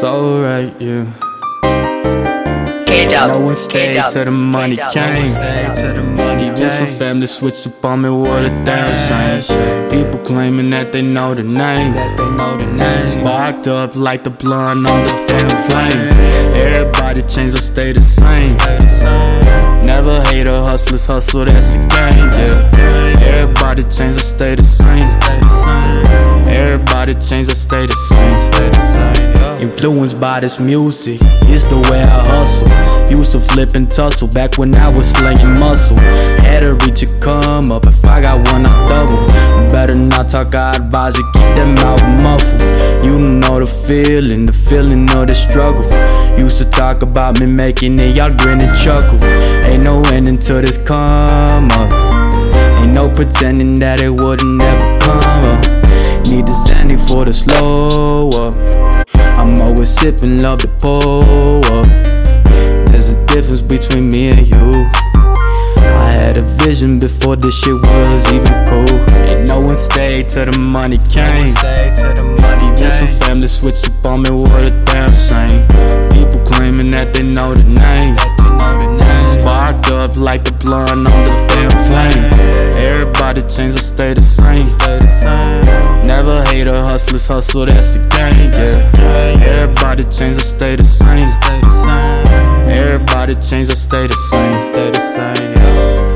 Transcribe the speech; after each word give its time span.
so 0.00 0.42
right, 0.42 0.74
yeah. 0.80 1.04
Head 2.88 3.12
up, 3.14 3.28
No 3.28 3.40
one 3.40 3.56
stayed 3.56 3.96
up, 3.96 4.12
till 4.12 4.24
the 4.24 4.30
money 4.30 4.80
up. 4.80 4.92
came. 4.92 5.26
Stay 5.28 5.70
till 5.74 5.94
Even 6.40 6.70
some 6.70 6.86
family 6.98 7.26
switched 7.26 7.66
up 7.66 7.84
on 7.84 8.02
me, 8.02 8.10
what 8.10 8.44
a 8.44 8.50
damn 8.64 8.92
shame. 9.06 9.90
People 9.90 10.20
claiming 10.20 10.70
that 10.70 10.92
they 10.92 11.02
know 11.02 11.34
the 11.34 11.42
name. 11.42 11.92
That 11.94 12.16
they 12.16 12.28
know 12.30 12.56
the 12.56 12.66
name. 12.66 13.08
Sparked 13.08 13.68
up 13.68 13.94
like 13.94 14.24
the 14.24 14.30
blunt 14.30 14.88
on 14.90 15.02
the 15.06 15.14
damn 15.28 15.56
flame. 15.68 16.10
Everybody 16.54 17.22
change 17.22 17.54
or 17.54 17.58
stay 17.58 17.92
the 17.92 18.00
same. 18.00 18.58
Stay 18.58 18.78
the 18.78 18.88
same. 18.88 19.82
Never 19.82 20.22
hate 20.24 20.48
a 20.48 20.62
hustlers 20.62 21.06
hustle, 21.06 21.44
that's 21.44 21.72
the 21.72 21.78
game, 21.78 22.30
yeah. 22.32 23.38
Everybody 23.38 23.82
change 23.84 24.16
or 24.16 24.20
stay 24.20 24.54
the 24.54 24.64
same. 24.64 25.00
Stay 25.00 25.40
the 25.40 25.50
same. 25.64 26.54
Everybody 26.54 27.14
change 27.14 27.48
or 27.48 27.54
stay 27.54 27.86
the 27.86 27.94
same. 28.08 29.13
Influenced 29.64 30.20
by 30.20 30.40
this 30.40 30.60
music, 30.60 31.18
it's 31.48 31.64
the 31.64 31.80
way 31.90 32.02
I 32.02 32.22
hustle. 32.22 33.16
Used 33.16 33.32
to 33.32 33.40
flip 33.40 33.74
and 33.74 33.90
tussle 33.90 34.28
back 34.28 34.58
when 34.58 34.76
I 34.76 34.88
was 34.88 35.10
slaying 35.12 35.58
muscle. 35.58 35.96
Had 35.96 36.58
to 36.60 36.74
reach 36.74 37.02
a 37.02 37.06
come 37.18 37.72
up, 37.72 37.86
if 37.86 38.04
I 38.04 38.20
got 38.20 38.46
one, 38.52 38.66
I 38.66 38.86
double. 38.86 39.16
Better 39.72 39.94
not 39.94 40.28
talk, 40.28 40.54
I 40.54 40.76
advise 40.76 41.16
you 41.16 41.24
keep 41.32 41.56
that 41.56 41.78
mouth 41.82 42.02
muffled. 42.22 42.60
You 43.06 43.18
know 43.18 43.58
the 43.58 43.66
feeling, 43.66 44.44
the 44.44 44.52
feeling 44.52 45.08
of 45.12 45.28
the 45.28 45.34
struggle. 45.34 45.86
Used 46.38 46.58
to 46.58 46.66
talk 46.66 47.00
about 47.00 47.40
me 47.40 47.46
making 47.46 47.98
it, 48.00 48.14
y'all 48.14 48.36
grin 48.36 48.60
and 48.60 48.76
chuckle. 48.76 49.24
Ain't 49.64 49.82
no 49.82 50.02
end 50.12 50.28
until 50.28 50.60
this 50.60 50.76
come 50.76 51.70
up. 51.70 51.90
Ain't 52.76 52.94
no 52.94 53.08
pretending 53.08 53.76
that 53.76 54.02
it 54.02 54.10
wouldn't 54.10 54.60
ever 54.60 54.98
come 54.98 55.44
up. 55.56 55.64
Need 56.26 56.44
the 56.44 56.52
sandy 56.66 56.96
for 56.96 57.24
the 57.24 57.32
slow 57.32 58.28
up. 58.28 58.73
Always 60.04 60.20
sipping, 60.20 60.38
love 60.42 60.58
to 60.60 60.68
pull 60.68 61.64
up. 61.64 61.86
There's 62.88 63.10
a 63.10 63.26
difference 63.26 63.62
between 63.62 64.10
me 64.10 64.28
and 64.28 64.46
you. 64.46 64.84
I 65.78 66.10
had 66.10 66.36
a 66.36 66.44
vision 66.62 66.98
before 66.98 67.36
this 67.36 67.58
shit 67.58 67.74
was 67.74 68.32
even 68.32 68.52
cool. 68.66 69.00
Ain't 69.28 69.48
no 69.48 69.60
one 69.60 69.76
stayed 69.76 70.28
till 70.28 70.44
the 70.44 70.58
money 70.58 70.98
came. 71.08 71.54
Stay 71.56 71.92
till 71.96 72.14
the 72.14 72.24
money 72.24 72.66
Even 72.78 72.90
some 72.90 73.08
family 73.20 73.48
switched 73.48 73.88
up 73.88 74.06
on 74.12 74.22
me, 74.22 74.30
what 74.30 74.68
a 74.68 74.84
damn 74.84 75.14
shame. 75.14 75.66
People 76.10 76.44
claiming 76.44 76.90
that 76.90 77.14
they 77.14 77.22
know 77.22 77.54
the 77.54 77.62
name. 77.62 78.14
That 78.16 78.36
they 78.38 78.50
know 78.60 78.78
the 78.78 79.04
name. 79.04 79.40
Sparked 79.40 79.90
up 79.90 80.16
like 80.16 80.44
the 80.44 80.52
blunt 80.52 80.90
on 80.90 81.04
the 81.04 81.34
damn 81.48 81.70
flame. 81.88 82.54
Everybody 82.76 83.40
change 83.42 83.76
or 83.76 83.82
stay 83.82 84.12
the 84.12 84.22
same. 84.22 84.68
Stay 84.68 84.98
the 84.98 85.08
same. 85.08 86.02
Never 86.06 86.44
hate 86.44 86.68
a 86.68 86.82
hustler's 86.82 87.26
hustle, 87.26 87.64
that's 87.64 87.94
the 87.94 88.00
game, 88.00 88.52
yeah. 88.52 89.03
Everybody 89.94 90.18
change 90.18 90.38
or 90.38 90.40
stay 90.40 90.74
the 90.74 90.82
same. 90.82 91.28
Stay 91.28 91.60
the 91.60 91.70
same. 91.70 92.68
Everybody 92.68 93.34
change 93.36 93.68
or 93.68 93.76
stay 93.76 94.08
the 94.08 94.14
same. 94.28 94.58
Stay 94.58 94.90
the 94.90 94.98
same. 94.98 95.54
yeah. 95.54 96.13